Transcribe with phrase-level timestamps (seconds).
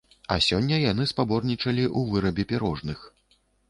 [0.35, 3.11] А сёння яны спаборнічалі ў вырабе пірожных.